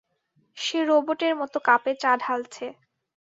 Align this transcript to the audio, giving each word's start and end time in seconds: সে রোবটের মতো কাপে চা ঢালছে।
সে 0.57 0.79
রোবটের 0.85 1.33
মতো 1.35 1.57
কাপে 1.59 1.91
চা 2.01 2.11
ঢালছে। 2.17 2.65